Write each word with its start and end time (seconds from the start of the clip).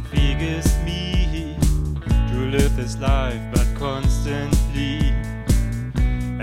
configures 0.00 0.84
me 0.84 1.56
to 2.28 2.36
live 2.50 2.76
this 2.76 2.98
life, 2.98 3.40
but 3.52 3.66
constantly. 3.74 4.98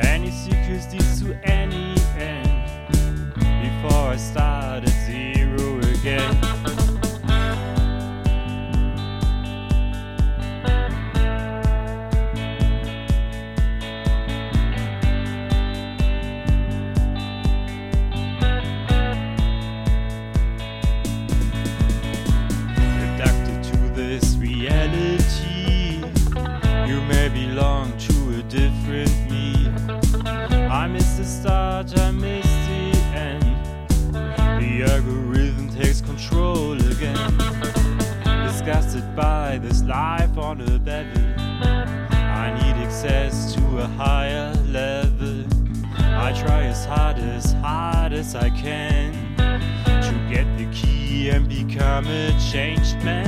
Any 0.01 0.31
secrets 0.31 0.91
leads 0.93 1.21
to 1.21 1.33
any 1.43 1.95
end. 2.17 3.33
Before 3.33 4.09
I 4.09 4.17
start 4.17 4.66
the 31.17 31.25
start, 31.25 31.99
I 31.99 32.11
miss 32.11 32.45
the 32.45 32.91
end. 33.15 33.43
The 34.61 34.83
algorithm 34.93 35.69
takes 35.69 35.99
control 35.99 36.73
again. 36.73 37.15
Disgusted 38.45 39.15
by 39.15 39.57
this 39.57 39.81
life 39.83 40.37
on 40.37 40.61
a 40.61 40.77
bevel. 40.77 41.33
I 41.39 42.53
need 42.61 42.85
access 42.85 43.55
to 43.55 43.79
a 43.79 43.87
higher 43.87 44.53
level. 44.67 45.43
I 45.97 46.33
try 46.33 46.65
as 46.65 46.85
hard, 46.85 47.17
as 47.17 47.51
hard 47.53 48.13
as 48.13 48.35
I 48.35 48.51
can 48.51 49.13
to 49.37 50.13
get 50.29 50.45
the 50.59 50.67
key 50.71 51.29
and 51.29 51.49
become 51.49 52.05
a 52.05 52.37
changed 52.51 52.97
man. 53.03 53.26